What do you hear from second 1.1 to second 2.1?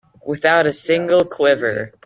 quiver.